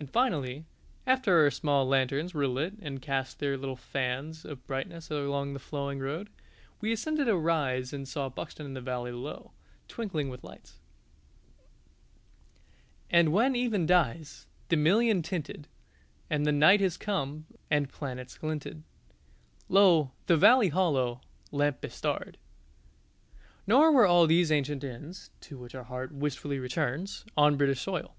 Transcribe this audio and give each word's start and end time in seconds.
And 0.00 0.08
finally, 0.08 0.64
after 1.06 1.42
our 1.42 1.50
small 1.50 1.86
lanterns 1.86 2.32
were 2.32 2.46
lit 2.46 2.72
and 2.80 3.02
cast 3.02 3.38
their 3.38 3.58
little 3.58 3.76
fans 3.76 4.46
of 4.46 4.66
brightness 4.66 5.10
along 5.10 5.52
the 5.52 5.58
flowing 5.58 5.98
road, 5.98 6.30
we 6.80 6.90
ascended 6.90 7.28
a 7.28 7.36
rise 7.36 7.92
and 7.92 8.08
saw 8.08 8.30
Buxton 8.30 8.64
in 8.64 8.72
the 8.72 8.80
valley 8.80 9.10
below, 9.10 9.52
twinkling 9.88 10.30
with 10.30 10.42
lights 10.42 10.78
"_And 13.12 13.28
when 13.28 13.54
even 13.54 13.84
dies, 13.84 14.46
the 14.70 14.76
million 14.78 15.20
tinted, 15.20 15.68
And 16.30 16.46
the 16.46 16.50
night 16.52 16.80
has 16.80 16.96
come, 16.96 17.44
and 17.70 17.90
planets 17.90 18.38
glinted 18.38 18.84
Lo, 19.68 20.12
the 20.28 20.38
valley 20.38 20.70
hollow 20.70 21.20
Lamp 21.52 21.82
bestarred!_" 21.82 22.36
Nor 23.66 23.92
were 23.92 24.06
all 24.06 24.26
these 24.26 24.50
ancient 24.50 24.82
inns 24.82 25.28
(to 25.42 25.58
which 25.58 25.74
our 25.74 25.84
heart 25.84 26.10
wistfully 26.10 26.58
returns) 26.58 27.26
on 27.36 27.58
British 27.58 27.82
soil. 27.82 28.16